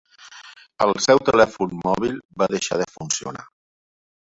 [0.85, 3.49] El seu telèfon mòbil va deixar de funcionar.